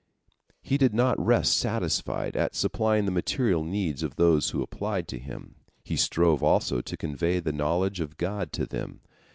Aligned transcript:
He 0.63 0.79
did 0.79 0.95
not 0.95 1.23
rest 1.23 1.55
satisfied 1.55 2.35
at 2.35 2.55
supplying 2.55 3.05
the 3.05 3.11
material 3.11 3.63
needs 3.63 4.01
of 4.01 4.15
those 4.15 4.49
who 4.49 4.63
applied 4.63 5.07
to 5.09 5.19
him. 5.19 5.57
He 5.83 5.95
strove 5.95 6.41
also 6.41 6.81
to 6.81 6.97
convey 6.97 7.39
the 7.39 7.53
knowledge 7.53 7.99
of 7.99 8.17
God 8.17 8.51
to 8.53 8.65
them. 8.65 9.01